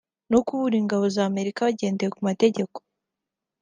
[0.31, 2.77] no kuburira ingabo za Amerika bagendeye ku mategeko